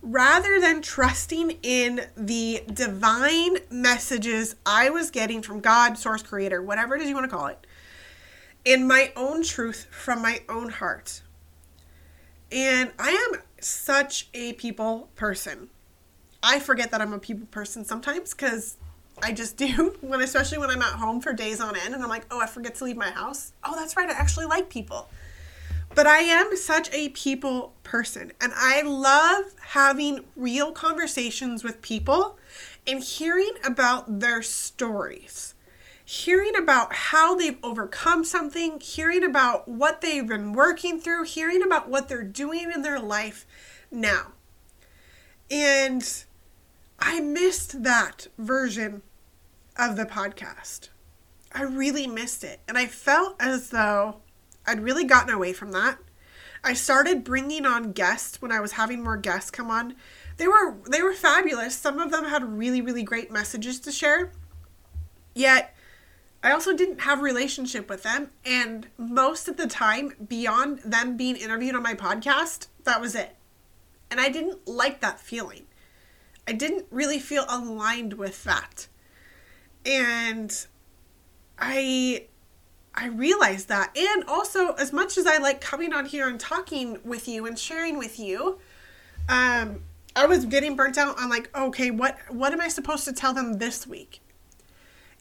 rather 0.00 0.58
than 0.58 0.80
trusting 0.80 1.58
in 1.62 2.06
the 2.16 2.62
divine 2.72 3.58
messages 3.68 4.56
I 4.64 4.88
was 4.88 5.10
getting 5.10 5.42
from 5.42 5.60
God, 5.60 5.98
source 5.98 6.22
creator, 6.22 6.62
whatever 6.62 6.96
it 6.96 7.02
is 7.02 7.10
you 7.10 7.14
want 7.14 7.30
to 7.30 7.36
call 7.36 7.48
it, 7.48 7.66
in 8.64 8.86
my 8.86 9.12
own 9.14 9.42
truth 9.44 9.88
from 9.90 10.22
my 10.22 10.40
own 10.48 10.70
heart. 10.70 11.20
And 12.50 12.92
I 12.98 13.10
am 13.10 13.42
such 13.60 14.30
a 14.32 14.54
people 14.54 15.10
person. 15.16 15.68
I 16.42 16.60
forget 16.60 16.90
that 16.90 17.00
I'm 17.00 17.12
a 17.12 17.18
people 17.18 17.46
person 17.50 17.84
sometimes 17.84 18.32
because 18.32 18.76
I 19.22 19.32
just 19.32 19.56
do 19.58 19.96
when 20.00 20.20
especially 20.20 20.58
when 20.58 20.70
I'm 20.70 20.82
at 20.82 20.94
home 20.94 21.20
for 21.20 21.32
days 21.32 21.60
on 21.60 21.76
end 21.76 21.94
and 21.94 22.02
I'm 22.02 22.08
like, 22.08 22.26
"Oh, 22.30 22.40
I 22.40 22.46
forget 22.46 22.74
to 22.76 22.84
leave 22.84 22.96
my 22.96 23.10
house." 23.10 23.52
Oh, 23.64 23.74
that's 23.76 23.96
right. 23.96 24.08
I 24.08 24.12
actually 24.12 24.46
like 24.46 24.68
people. 24.68 25.08
But 25.94 26.06
I 26.06 26.18
am 26.18 26.56
such 26.56 26.92
a 26.92 27.08
people 27.10 27.72
person 27.82 28.32
and 28.40 28.52
I 28.54 28.82
love 28.82 29.54
having 29.60 30.24
real 30.36 30.70
conversations 30.70 31.64
with 31.64 31.82
people 31.82 32.38
and 32.86 33.02
hearing 33.02 33.52
about 33.64 34.20
their 34.20 34.42
stories. 34.42 35.54
Hearing 36.04 36.56
about 36.56 36.94
how 36.94 37.34
they've 37.34 37.58
overcome 37.62 38.24
something, 38.24 38.80
hearing 38.80 39.24
about 39.24 39.68
what 39.68 40.00
they've 40.00 40.26
been 40.26 40.52
working 40.52 41.00
through, 41.00 41.24
hearing 41.24 41.62
about 41.62 41.88
what 41.88 42.08
they're 42.08 42.22
doing 42.22 42.70
in 42.74 42.82
their 42.82 42.98
life 42.98 43.46
now. 43.90 44.32
And 45.50 46.24
I 47.10 47.20
missed 47.20 47.84
that 47.84 48.26
version 48.36 49.00
of 49.78 49.96
the 49.96 50.04
podcast. 50.04 50.90
I 51.50 51.62
really 51.62 52.06
missed 52.06 52.44
it. 52.44 52.60
And 52.68 52.76
I 52.76 52.84
felt 52.84 53.34
as 53.40 53.70
though 53.70 54.16
I'd 54.66 54.82
really 54.82 55.04
gotten 55.04 55.32
away 55.32 55.54
from 55.54 55.72
that. 55.72 55.96
I 56.62 56.74
started 56.74 57.24
bringing 57.24 57.64
on 57.64 57.92
guests 57.92 58.42
when 58.42 58.52
I 58.52 58.60
was 58.60 58.72
having 58.72 59.02
more 59.02 59.16
guests 59.16 59.50
come 59.50 59.70
on. 59.70 59.94
They 60.36 60.46
were 60.46 60.76
they 60.90 61.02
were 61.02 61.14
fabulous. 61.14 61.74
Some 61.74 61.98
of 61.98 62.10
them 62.10 62.26
had 62.26 62.44
really 62.44 62.82
really 62.82 63.04
great 63.04 63.30
messages 63.30 63.80
to 63.80 63.90
share. 63.90 64.30
Yet 65.34 65.74
I 66.42 66.52
also 66.52 66.76
didn't 66.76 67.00
have 67.00 67.22
relationship 67.22 67.88
with 67.88 68.02
them 68.02 68.32
and 68.44 68.86
most 68.98 69.48
of 69.48 69.56
the 69.56 69.66
time 69.66 70.12
beyond 70.28 70.80
them 70.80 71.16
being 71.16 71.36
interviewed 71.36 71.74
on 71.74 71.82
my 71.82 71.94
podcast, 71.94 72.66
that 72.84 73.00
was 73.00 73.14
it. 73.14 73.34
And 74.10 74.20
I 74.20 74.28
didn't 74.28 74.68
like 74.68 75.00
that 75.00 75.20
feeling. 75.20 75.67
I 76.48 76.52
didn't 76.52 76.86
really 76.90 77.18
feel 77.18 77.44
aligned 77.46 78.14
with 78.14 78.42
that. 78.44 78.88
And 79.84 80.66
I 81.58 82.24
I 82.94 83.08
realized 83.08 83.68
that. 83.68 83.96
And 83.96 84.24
also 84.24 84.72
as 84.72 84.90
much 84.92 85.18
as 85.18 85.26
I 85.26 85.36
like 85.36 85.60
coming 85.60 85.92
on 85.92 86.06
here 86.06 86.26
and 86.26 86.40
talking 86.40 86.98
with 87.04 87.28
you 87.28 87.44
and 87.44 87.58
sharing 87.58 87.98
with 87.98 88.18
you, 88.18 88.58
um 89.28 89.82
I 90.16 90.24
was 90.24 90.46
getting 90.46 90.74
burnt 90.74 90.96
out 90.96 91.20
on 91.20 91.28
like, 91.28 91.54
okay, 91.54 91.90
what 91.90 92.16
what 92.30 92.54
am 92.54 92.62
I 92.62 92.68
supposed 92.68 93.04
to 93.04 93.12
tell 93.12 93.34
them 93.34 93.58
this 93.58 93.86
week? 93.86 94.20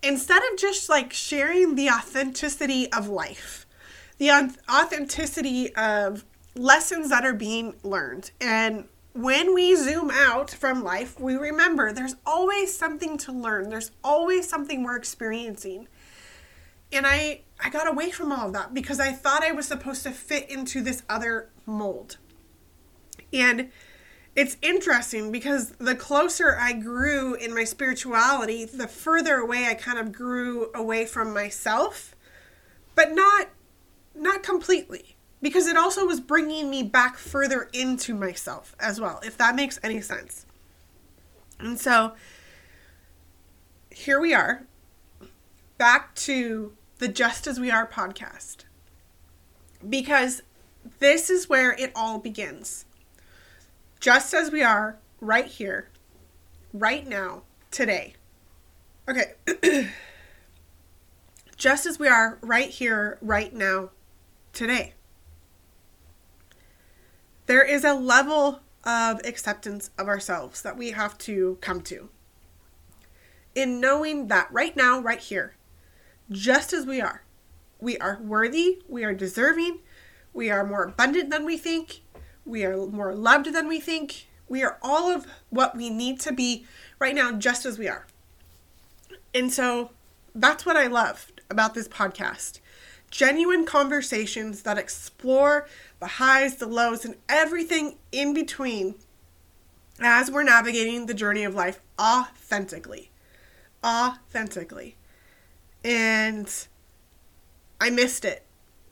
Instead 0.01 0.41
of 0.49 0.57
just 0.57 0.87
like 0.87 1.11
sharing 1.11 1.75
the 1.75 1.89
authenticity 1.89 2.89
of 2.93 3.09
life, 3.09 3.65
the 4.17 4.31
authenticity 4.31 5.75
of 5.75 6.23
lessons 6.55 7.09
that 7.09 7.25
are 7.25 7.33
being 7.33 7.75
learned 7.83 8.31
and 8.39 8.87
when 9.17 9.55
we 9.55 9.75
zoom 9.75 10.11
out 10.11 10.51
from 10.51 10.83
life, 10.83 11.19
we 11.19 11.35
remember 11.35 11.91
there's 11.91 12.15
always 12.25 12.77
something 12.77 13.17
to 13.17 13.31
learn. 13.31 13.69
There's 13.69 13.91
always 14.03 14.47
something 14.47 14.83
we're 14.83 14.95
experiencing. 14.95 15.87
And 16.91 17.05
I 17.07 17.41
I 17.59 17.71
got 17.71 17.87
away 17.87 18.11
from 18.11 18.31
all 18.31 18.47
of 18.47 18.53
that 18.53 18.73
because 18.75 18.99
I 18.99 19.11
thought 19.11 19.43
I 19.43 19.51
was 19.51 19.67
supposed 19.67 20.03
to 20.03 20.11
fit 20.11 20.49
into 20.49 20.81
this 20.81 21.01
other 21.09 21.49
mold. 21.65 22.17
And 23.33 23.71
it's 24.35 24.55
interesting 24.61 25.31
because 25.31 25.71
the 25.79 25.95
closer 25.95 26.55
I 26.55 26.73
grew 26.73 27.33
in 27.33 27.55
my 27.55 27.63
spirituality, 27.63 28.65
the 28.65 28.87
further 28.87 29.37
away 29.37 29.65
I 29.65 29.73
kind 29.73 29.97
of 29.97 30.11
grew 30.11 30.69
away 30.75 31.07
from 31.07 31.33
myself, 31.33 32.15
but 32.93 33.13
not 33.13 33.49
not 34.13 34.43
completely 34.43 35.16
because 35.41 35.67
it 35.67 35.77
also 35.77 36.05
was 36.05 36.19
bringing 36.19 36.69
me 36.69 36.83
back 36.83 37.17
further 37.17 37.69
into 37.73 38.15
myself 38.15 38.75
as 38.79 38.99
well, 38.99 39.19
if 39.23 39.37
that 39.37 39.55
makes 39.55 39.79
any 39.83 40.01
sense. 40.01 40.45
And 41.59 41.79
so 41.79 42.13
here 43.91 44.19
we 44.19 44.33
are, 44.33 44.63
back 45.77 46.15
to 46.15 46.73
the 46.97 47.07
Just 47.07 47.47
As 47.47 47.59
We 47.59 47.69
Are 47.69 47.87
podcast. 47.87 48.57
Because 49.87 50.41
this 50.99 51.29
is 51.29 51.47
where 51.47 51.73
it 51.73 51.91
all 51.95 52.19
begins. 52.19 52.85
Just 53.99 54.33
as 54.33 54.51
we 54.51 54.63
are, 54.63 54.97
right 55.21 55.45
here, 55.45 55.89
right 56.73 57.07
now, 57.07 57.43
today. 57.71 58.13
Okay. 59.07 59.33
Just 61.57 61.85
as 61.87 61.97
we 61.97 62.07
are, 62.07 62.37
right 62.41 62.69
here, 62.69 63.17
right 63.21 63.53
now, 63.53 63.89
today 64.53 64.93
there 67.47 67.63
is 67.63 67.83
a 67.83 67.93
level 67.93 68.59
of 68.83 69.19
acceptance 69.25 69.89
of 69.97 70.07
ourselves 70.07 70.61
that 70.61 70.77
we 70.77 70.91
have 70.91 71.17
to 71.17 71.57
come 71.61 71.81
to. 71.81 72.09
In 73.55 73.81
knowing 73.81 74.27
that 74.27 74.51
right 74.51 74.75
now, 74.77 74.99
right 74.99 75.19
here, 75.19 75.55
just 76.29 76.73
as 76.73 76.85
we 76.85 77.01
are, 77.01 77.23
we 77.79 77.97
are 77.97 78.19
worthy, 78.21 78.79
we 78.87 79.03
are 79.03 79.13
deserving, 79.13 79.79
we 80.33 80.51
are 80.51 80.65
more 80.65 80.83
abundant 80.83 81.29
than 81.29 81.45
we 81.45 81.57
think, 81.57 82.01
we 82.45 82.63
are 82.63 82.85
more 82.85 83.15
loved 83.15 83.53
than 83.53 83.67
we 83.67 83.79
think, 83.79 84.27
we 84.47 84.63
are 84.63 84.77
all 84.81 85.11
of 85.11 85.25
what 85.49 85.75
we 85.75 85.89
need 85.89 86.19
to 86.21 86.31
be 86.31 86.65
right 86.99 87.15
now, 87.15 87.31
just 87.31 87.65
as 87.65 87.79
we 87.79 87.87
are. 87.87 88.07
And 89.33 89.51
so 89.51 89.91
that's 90.35 90.65
what 90.65 90.77
I 90.77 90.87
love 90.87 91.31
about 91.49 91.73
this 91.73 91.87
podcast 91.87 92.59
genuine 93.11 93.65
conversations 93.65 94.63
that 94.63 94.77
explore 94.77 95.67
the 95.99 96.07
highs, 96.07 96.57
the 96.57 96.67
lows, 96.67 97.05
and 97.05 97.15
everything 97.29 97.97
in 98.11 98.33
between 98.33 98.95
as 99.99 100.29
we're 100.29 100.43
navigating 100.43 101.05
the 101.05 101.13
journey 101.13 101.43
of 101.43 101.55
life 101.55 101.79
authentically. 101.99 103.09
Authentically. 103.83 104.95
And 105.83 106.51
I 107.79 107.89
missed 107.89 108.25
it. 108.25 108.43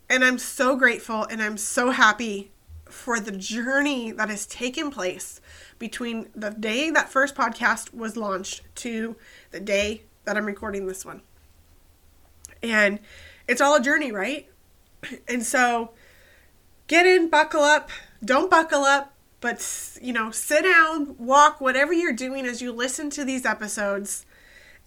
And 0.10 0.24
I'm 0.24 0.38
so 0.38 0.76
grateful 0.76 1.24
and 1.24 1.42
I'm 1.42 1.58
so 1.58 1.92
happy 1.92 2.52
for 2.86 3.20
the 3.20 3.32
journey 3.32 4.12
that 4.12 4.30
has 4.30 4.46
taken 4.46 4.92
place 4.92 5.42
between 5.80 6.30
the 6.36 6.52
day 6.52 6.90
that 6.92 7.10
first 7.10 7.36
podcast 7.36 7.94
was 7.94 8.16
launched 8.16 8.62
to 8.76 9.16
the 9.52 9.60
day 9.60 10.04
that 10.24 10.38
I'm 10.38 10.46
recording 10.46 10.88
this 10.88 11.04
one. 11.04 11.22
And 12.62 13.00
it's 13.48 13.62
all 13.62 13.76
a 13.76 13.82
journey, 13.82 14.12
right? 14.12 14.48
And 15.28 15.46
so 15.46 15.92
get 16.88 17.06
in, 17.06 17.30
buckle 17.30 17.62
up, 17.62 17.90
don't 18.24 18.50
buckle 18.50 18.84
up, 18.84 19.14
but 19.40 19.64
you 20.02 20.14
know, 20.14 20.32
sit 20.32 20.64
down, 20.64 21.16
walk, 21.20 21.62
whatever 21.62 21.94
you're 21.94 22.14
doing 22.14 22.46
as 22.46 22.62
you 22.62 22.72
listen 22.72 23.10
to 23.12 23.24
these 23.24 23.46
episodes 23.46 24.26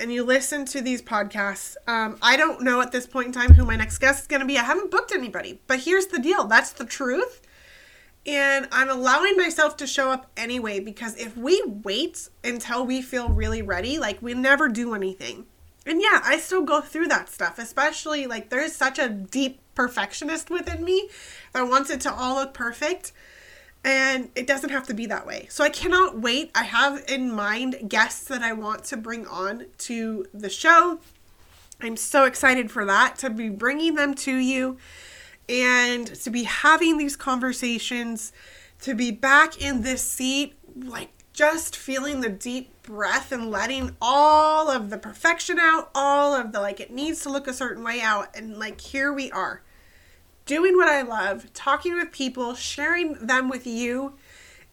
and 0.01 0.13
you 0.13 0.25
listen 0.25 0.65
to 0.67 0.81
these 0.81 1.03
podcasts. 1.03 1.77
Um, 1.87 2.19
I 2.23 2.37
don't 2.37 2.63
know 2.63 2.81
at 2.81 2.93
this 2.93 3.07
point 3.07 3.29
in 3.29 3.33
time 3.33 3.53
who 3.55 3.65
my 3.65 3.77
next 3.77 3.99
guest 3.99 4.23
is 4.23 4.27
going 4.27 4.41
to 4.41 4.47
be. 4.47 4.59
I 4.59 4.63
haven't 4.63 4.91
booked 4.91 5.13
anybody, 5.13 5.61
but 5.67 5.81
here's 5.81 6.07
the 6.07 6.19
deal 6.19 6.45
that's 6.45 6.73
the 6.73 6.85
truth. 6.85 7.43
And 8.27 8.69
I'm 8.71 8.91
allowing 8.91 9.37
myself 9.37 9.77
to 9.79 9.87
show 9.87 10.11
up 10.11 10.31
anyway 10.37 10.81
because 10.81 11.17
if 11.17 11.37
we 11.37 11.63
wait 11.65 12.29
until 12.45 12.85
we 12.85 13.01
feel 13.01 13.31
really 13.31 13.63
ready, 13.63 13.99
like 13.99 14.21
we 14.21 14.35
never 14.35 14.69
do 14.69 14.95
anything. 14.95 15.47
And 15.89 16.03
yeah, 16.03 16.21
I 16.23 16.39
still 16.39 16.63
go 16.63 16.81
through 16.81 17.09
that 17.09 17.29
stuff, 17.31 17.59
especially 17.59 18.27
like 18.27 18.51
there's 18.51 18.75
such 18.75 18.99
a 18.99 19.09
deep 19.09 19.61
perfectionist 19.75 20.51
within 20.51 20.85
me 20.85 21.09
that 21.55 21.63
wants 21.63 21.91
it 21.91 22.01
to 22.03 22.13
all 22.13 22.37
look 22.37 22.53
perfect. 22.53 23.13
And 23.85 24.31
it 24.35 24.47
doesn't 24.47 24.71
have 24.71 24.87
to 24.89 24.95
be 24.95 25.07
that 25.07 25.27
way. 25.27 25.47
So 25.51 25.65
I 25.65 25.71
cannot 25.71 26.19
wait. 26.19 26.51
I 26.55 26.65
have 26.65 27.05
in 27.09 27.33
mind 27.33 27.89
guests 27.89 28.25
that 28.25 28.43
I 28.43 28.53
want 28.53 28.85
to 28.85 28.97
bring 28.97 29.27
on 29.27 29.67
to 29.79 30.27
the 30.35 30.51
show. 30.51 31.01
I'm 31.81 31.97
so 31.97 32.25
excited 32.25 32.71
for 32.71 32.85
that, 32.85 33.17
to 33.19 33.31
be 33.31 33.49
bringing 33.49 33.95
them 33.95 34.15
to 34.17 34.35
you 34.35 34.79
and 35.49 36.07
to 36.07 36.29
be 36.29 36.43
having 36.43 36.99
these 36.99 37.17
conversations, 37.17 38.33
to 38.81 38.95
be 38.95 39.13
back 39.13 39.63
in 39.63 39.83
this 39.83 40.03
seat, 40.03 40.59
like 40.75 41.11
just 41.39 41.77
feeling 41.77 42.21
the 42.21 42.29
deep 42.29 42.83
breath 42.83 43.31
and 43.31 43.49
letting 43.49 43.95
all 44.03 44.69
of 44.69 44.91
the 44.91 44.99
perfection 44.99 45.57
out, 45.57 45.89
all 45.95 46.35
of 46.35 46.51
the 46.51 46.61
like 46.61 46.81
it 46.81 46.91
needs 46.91 47.23
to 47.23 47.31
look 47.31 47.47
a 47.47 47.53
certain 47.53 47.85
way 47.85 48.01
out, 48.01 48.27
and 48.37 48.59
like 48.59 48.81
here 48.81 49.13
we 49.13 49.31
are. 49.31 49.63
doing 50.49 50.77
what 50.77 50.89
I 50.89 51.03
love, 51.03 51.53
talking 51.53 51.95
with 51.95 52.11
people, 52.11 52.55
sharing 52.55 53.13
them 53.15 53.49
with 53.51 53.67
you, 53.67 54.15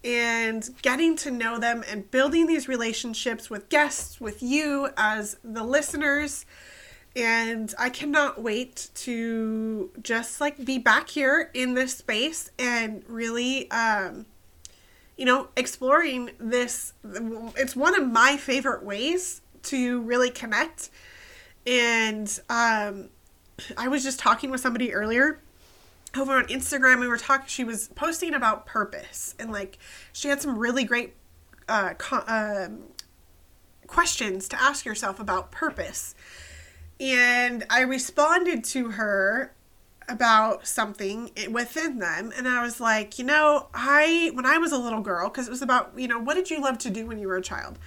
and 0.05 0.67
getting 0.81 1.17
to 1.17 1.29
know 1.29 1.59
them 1.59 1.83
and 1.91 2.09
building 2.09 2.47
these 2.47 2.67
relationships 2.69 3.49
with 3.49 3.67
guests, 3.67 4.21
with 4.21 4.41
you 4.41 4.89
as 4.95 5.35
the 5.43 5.63
listeners. 5.63 6.45
And 7.13 7.73
I 7.77 7.89
cannot 7.89 8.41
wait 8.41 8.89
to 8.95 9.91
just 10.01 10.39
like 10.39 10.63
be 10.63 10.77
back 10.77 11.09
here 11.09 11.51
in 11.53 11.73
this 11.73 11.97
space 11.97 12.51
and 12.57 13.03
really, 13.07 13.69
um, 13.71 14.25
you 15.17 15.25
know, 15.25 15.49
exploring 15.55 16.31
this. 16.37 16.93
It's 17.03 17.75
one 17.75 17.99
of 17.99 18.11
my 18.11 18.37
favorite 18.37 18.83
ways 18.83 19.41
to 19.63 20.01
really 20.01 20.29
connect. 20.29 20.89
And 21.65 22.27
um, 22.49 23.09
I 23.77 23.87
was 23.87 24.03
just 24.03 24.19
talking 24.19 24.51
with 24.51 24.61
somebody 24.61 24.93
earlier 24.93 25.39
over 26.15 26.33
on 26.33 26.45
Instagram. 26.45 26.99
We 26.99 27.07
were 27.07 27.17
talking, 27.17 27.47
she 27.47 27.63
was 27.63 27.87
posting 27.89 28.33
about 28.33 28.65
purpose 28.65 29.35
and 29.39 29.51
like 29.51 29.77
she 30.13 30.27
had 30.27 30.41
some 30.41 30.57
really 30.57 30.83
great 30.83 31.13
uh, 31.67 31.93
co- 31.97 32.23
um, 32.27 32.83
questions 33.87 34.47
to 34.49 34.61
ask 34.61 34.85
yourself 34.85 35.19
about 35.19 35.51
purpose. 35.51 36.15
And 36.99 37.65
I 37.69 37.81
responded 37.81 38.63
to 38.65 38.91
her 38.91 39.54
about 40.07 40.67
something 40.67 41.31
within 41.49 41.99
them 41.99 42.31
and 42.37 42.47
I 42.47 42.61
was 42.61 42.79
like, 42.79 43.17
you 43.17 43.25
know, 43.25 43.67
I 43.73 44.31
when 44.33 44.45
I 44.45 44.57
was 44.57 44.71
a 44.71 44.77
little 44.77 45.01
girl 45.01 45.29
cuz 45.29 45.47
it 45.47 45.51
was 45.51 45.61
about, 45.61 45.93
you 45.95 46.07
know, 46.07 46.19
what 46.19 46.35
did 46.35 46.49
you 46.49 46.61
love 46.61 46.77
to 46.79 46.89
do 46.89 47.05
when 47.05 47.19
you 47.19 47.27
were 47.27 47.37
a 47.37 47.41
child? 47.41 47.79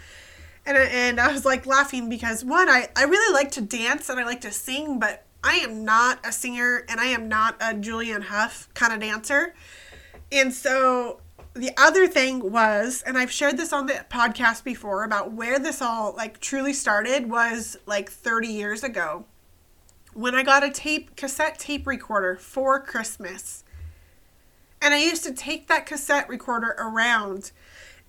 And 0.67 0.77
and 0.77 1.21
I 1.21 1.33
was 1.33 1.45
like 1.45 1.67
laughing 1.67 2.09
because 2.09 2.45
one 2.45 2.69
I 2.69 2.89
I 2.97 3.05
really 3.05 3.33
like 3.33 3.51
to 3.53 3.61
dance 3.61 4.09
and 4.09 4.19
I 4.19 4.25
like 4.25 4.41
to 4.43 4.53
sing, 4.53 4.99
but 4.99 5.25
I 5.43 5.55
am 5.57 5.85
not 5.85 6.19
a 6.27 6.33
singer 6.33 6.85
and 6.89 7.01
I 7.01 7.07
am 7.07 7.29
not 7.29 7.57
a 7.61 7.75
Julianne 7.75 8.25
Hough 8.25 8.69
kind 8.75 8.93
of 8.93 9.01
dancer. 9.01 9.55
And 10.33 10.53
so 10.53 11.21
the 11.55 11.73
other 11.77 12.07
thing 12.07 12.53
was, 12.53 13.03
and 13.03 13.17
I've 13.17 13.31
shared 13.31 13.57
this 13.57 13.73
on 13.73 13.87
the 13.87 14.05
podcast 14.11 14.65
before 14.65 15.05
about 15.05 15.33
where 15.33 15.59
this 15.59 15.81
all 15.81 16.15
like 16.17 16.41
truly 16.41 16.73
started 16.73 17.31
was 17.31 17.77
like 17.87 18.11
30 18.11 18.49
years 18.49 18.85
ago 18.85 19.25
when 20.19 20.35
I 20.35 20.43
got 20.43 20.65
a 20.65 20.71
tape 20.71 21.15
cassette 21.15 21.61
tape 21.61 21.87
recorder 21.87 22.35
for 22.35 22.81
Christmas. 22.81 23.63
And 24.83 24.93
I 24.93 24.99
used 24.99 25.23
to 25.23 25.33
take 25.33 25.69
that 25.69 25.87
cassette 25.87 26.29
recorder 26.29 26.75
around 26.77 27.53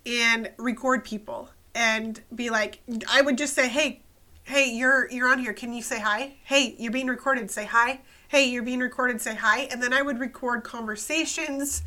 and 0.04 0.50
record 0.56 1.04
people 1.04 1.50
and 1.72 2.20
be 2.34 2.50
like 2.50 2.80
I 3.08 3.20
would 3.20 3.38
just 3.38 3.54
say, 3.54 3.68
"Hey, 3.68 4.02
hey, 4.42 4.72
you're 4.72 5.08
you're 5.08 5.28
on 5.28 5.38
here. 5.38 5.52
Can 5.52 5.72
you 5.72 5.82
say 5.82 6.00
hi? 6.00 6.34
Hey, 6.42 6.74
you're 6.80 6.90
being 6.90 7.06
recorded. 7.06 7.48
Say 7.48 7.66
hi. 7.66 8.00
Hey, 8.26 8.46
you're 8.46 8.64
being 8.64 8.80
recorded. 8.80 9.20
Say 9.20 9.36
hi." 9.36 9.68
And 9.70 9.80
then 9.80 9.92
I 9.92 10.02
would 10.02 10.18
record 10.18 10.64
conversations 10.64 11.84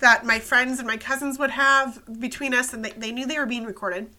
that 0.00 0.26
my 0.26 0.38
friends 0.38 0.80
and 0.80 0.86
my 0.86 0.98
cousins 0.98 1.38
would 1.38 1.52
have 1.52 2.20
between 2.20 2.52
us, 2.52 2.74
and 2.74 2.84
they, 2.84 2.90
they 2.90 3.10
knew 3.10 3.24
they 3.24 3.38
were 3.38 3.46
being 3.46 3.64
recorded. 3.64 4.10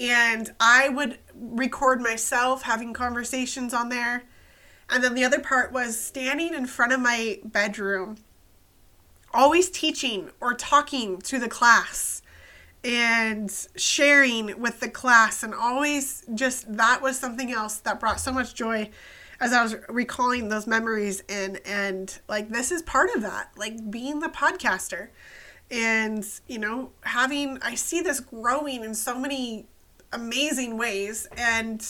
And 0.00 0.54
I 0.58 0.88
would 0.88 1.18
record 1.34 2.00
myself 2.00 2.62
having 2.62 2.94
conversations 2.94 3.74
on 3.74 3.90
there. 3.90 4.24
And 4.90 5.04
then 5.04 5.14
the 5.14 5.24
other 5.24 5.40
part 5.40 5.72
was 5.72 5.98
standing 6.00 6.54
in 6.54 6.66
front 6.66 6.92
of 6.92 7.00
my 7.00 7.40
bedroom, 7.44 8.16
always 9.34 9.68
teaching 9.70 10.30
or 10.40 10.54
talking 10.54 11.20
to 11.22 11.38
the 11.38 11.48
class 11.48 12.22
and 12.84 13.66
sharing 13.76 14.60
with 14.60 14.80
the 14.80 14.88
class 14.88 15.42
and 15.42 15.52
always 15.52 16.24
just 16.34 16.72
that 16.76 17.02
was 17.02 17.18
something 17.18 17.52
else 17.52 17.78
that 17.78 17.98
brought 17.98 18.20
so 18.20 18.32
much 18.32 18.54
joy 18.54 18.88
as 19.40 19.52
I 19.52 19.62
was 19.62 19.76
recalling 19.88 20.48
those 20.48 20.66
memories 20.66 21.22
and 21.28 21.60
and 21.64 22.18
like 22.28 22.50
this 22.50 22.70
is 22.70 22.82
part 22.82 23.10
of 23.14 23.22
that 23.22 23.50
like 23.56 23.90
being 23.90 24.20
the 24.20 24.28
podcaster 24.28 25.08
and 25.70 26.24
you 26.46 26.58
know 26.58 26.90
having 27.02 27.58
I 27.62 27.74
see 27.74 28.00
this 28.00 28.20
growing 28.20 28.84
in 28.84 28.94
so 28.94 29.18
many 29.18 29.66
amazing 30.12 30.78
ways 30.78 31.26
and 31.36 31.84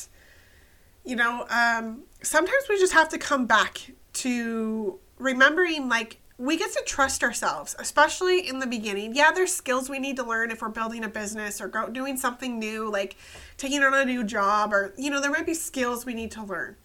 you 1.09 1.17
know 1.17 1.47
um 1.49 2.03
sometimes 2.23 2.65
we 2.69 2.79
just 2.79 2.93
have 2.93 3.09
to 3.09 3.19
come 3.19 3.47
back 3.47 3.93
to 4.13 4.99
remembering 5.19 5.89
like 5.89 6.19
we 6.41 6.57
get 6.57 6.73
to 6.73 6.83
trust 6.87 7.25
ourselves, 7.25 7.75
especially 7.81 8.49
in 8.49 8.61
the 8.61 8.67
beginning. 8.67 9.15
Yeah, 9.15 9.33
there's 9.33 9.53
skills 9.53 9.91
we 9.91 9.99
need 9.99 10.15
to 10.17 10.23
learn 10.23 10.53
if 10.53 10.63
we're 10.63 10.69
building 10.69 11.03
a 11.03 11.09
business 11.09 11.61
or 11.61 11.67
go, 11.67 11.89
doing 11.89 12.17
something 12.17 12.61
new, 12.61 12.89
like 12.89 13.17
taking 13.57 13.83
on 13.83 13.93
a 13.93 14.05
new 14.05 14.23
job, 14.23 14.73
or, 14.73 14.95
you 14.97 15.11
know, 15.11 15.21
there 15.21 15.33
might 15.33 15.47
be 15.47 15.55
skills 15.55 16.07
we 16.07 16.15
need 16.15 16.31
to 16.31 16.45
learn. 16.45 16.77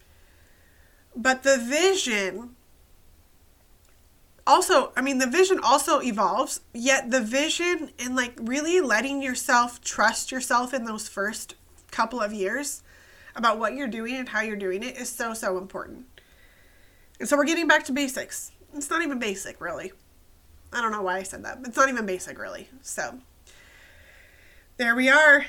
But 1.14 1.44
the 1.44 1.56
vision 1.56 2.56
also, 4.44 4.92
I 4.96 5.02
mean, 5.02 5.18
the 5.18 5.28
vision 5.28 5.60
also 5.62 6.02
evolves, 6.02 6.60
yet 6.72 7.12
the 7.12 7.20
vision 7.20 7.92
and 8.00 8.16
like 8.16 8.36
really 8.40 8.80
letting 8.80 9.22
yourself 9.22 9.80
trust 9.80 10.32
yourself 10.32 10.74
in 10.74 10.84
those 10.84 11.08
first 11.08 11.54
couple 11.92 12.20
of 12.20 12.32
years 12.32 12.82
about 13.36 13.58
what 13.58 13.74
you're 13.74 13.88
doing 13.88 14.16
and 14.16 14.28
how 14.28 14.42
you're 14.42 14.56
doing 14.56 14.82
it 14.82 14.96
is 14.96 15.08
so, 15.08 15.34
so 15.34 15.58
important. 15.58 16.06
And 17.20 17.28
so 17.28 17.36
we're 17.36 17.44
getting 17.44 17.68
back 17.68 17.84
to 17.84 17.92
basics 17.92 18.52
it's 18.76 18.90
not 18.90 19.02
even 19.02 19.18
basic, 19.18 19.60
really. 19.60 19.92
I 20.72 20.80
don't 20.80 20.92
know 20.92 21.02
why 21.02 21.18
I 21.18 21.22
said 21.22 21.44
that. 21.44 21.58
It's 21.64 21.76
not 21.76 21.88
even 21.88 22.06
basic, 22.06 22.38
really. 22.38 22.68
So, 22.82 23.20
there 24.76 24.96
we 24.96 25.08
are. 25.08 25.46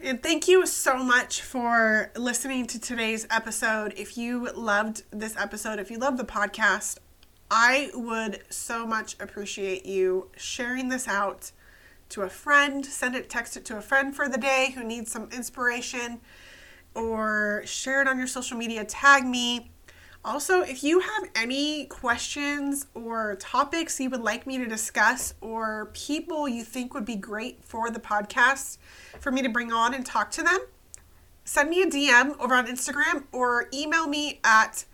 And 0.00 0.22
thank 0.22 0.46
you 0.46 0.66
so 0.66 1.02
much 1.02 1.40
for 1.42 2.12
listening 2.14 2.66
to 2.68 2.78
today's 2.78 3.26
episode. 3.30 3.94
If 3.96 4.16
you 4.16 4.50
loved 4.52 5.02
this 5.10 5.36
episode, 5.36 5.78
if 5.78 5.90
you 5.90 5.98
love 5.98 6.18
the 6.18 6.24
podcast, 6.24 6.98
I 7.50 7.90
would 7.94 8.42
so 8.50 8.86
much 8.86 9.16
appreciate 9.18 9.86
you 9.86 10.30
sharing 10.36 10.90
this 10.90 11.08
out 11.08 11.50
to 12.10 12.22
a 12.22 12.28
friend. 12.28 12.84
Send 12.84 13.16
it, 13.16 13.30
text 13.30 13.56
it 13.56 13.64
to 13.66 13.78
a 13.78 13.80
friend 13.80 14.14
for 14.14 14.28
the 14.28 14.38
day 14.38 14.72
who 14.74 14.84
needs 14.84 15.10
some 15.10 15.30
inspiration, 15.32 16.20
or 16.98 17.62
share 17.64 18.02
it 18.02 18.08
on 18.08 18.18
your 18.18 18.26
social 18.26 18.58
media. 18.58 18.84
Tag 18.84 19.24
me 19.24 19.70
also, 20.24 20.62
if 20.62 20.82
you 20.82 21.00
have 21.00 21.30
any 21.34 21.86
questions 21.86 22.86
or 22.94 23.36
topics 23.36 24.00
you 24.00 24.10
would 24.10 24.20
like 24.20 24.46
me 24.46 24.58
to 24.58 24.66
discuss, 24.66 25.34
or 25.40 25.90
people 25.94 26.48
you 26.48 26.64
think 26.64 26.92
would 26.92 27.04
be 27.04 27.16
great 27.16 27.64
for 27.64 27.88
the 27.88 28.00
podcast 28.00 28.78
for 29.20 29.30
me 29.30 29.42
to 29.42 29.48
bring 29.48 29.72
on 29.72 29.94
and 29.94 30.04
talk 30.04 30.30
to 30.32 30.42
them, 30.42 30.58
send 31.44 31.70
me 31.70 31.82
a 31.82 31.86
DM 31.86 32.38
over 32.38 32.54
on 32.54 32.66
Instagram 32.66 33.24
or 33.32 33.68
email 33.72 34.06
me 34.06 34.40
at 34.44 34.84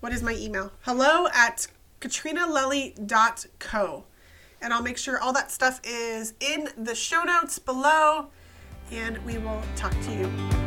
what 0.00 0.12
is 0.12 0.22
my 0.22 0.34
email? 0.34 0.72
Hello 0.80 1.28
at 1.34 1.68
katrinalelli.co. 2.00 4.04
And 4.62 4.72
I'll 4.72 4.82
make 4.82 4.98
sure 4.98 5.20
all 5.20 5.32
that 5.34 5.50
stuff 5.50 5.80
is 5.84 6.34
in 6.40 6.70
the 6.76 6.94
show 6.94 7.22
notes 7.22 7.58
below. 7.58 8.28
And 8.90 9.18
we 9.24 9.38
will 9.38 9.62
talk 9.76 9.92
to 9.92 10.12
you 10.12 10.65